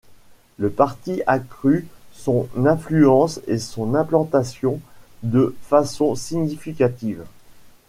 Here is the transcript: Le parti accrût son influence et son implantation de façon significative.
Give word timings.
Le 0.57 0.71
parti 0.71 1.21
accrût 1.27 1.87
son 2.11 2.49
influence 2.57 3.39
et 3.45 3.59
son 3.59 3.93
implantation 3.93 4.79
de 5.21 5.55
façon 5.61 6.15
significative. 6.15 7.23